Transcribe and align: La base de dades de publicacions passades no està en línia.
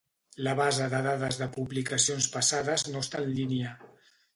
La 0.47 0.55
base 0.59 0.87
de 0.93 1.01
dades 1.09 1.39
de 1.43 1.49
publicacions 1.59 2.33
passades 2.39 2.91
no 2.93 3.07
està 3.07 3.27
en 3.27 3.33
línia. 3.41 3.81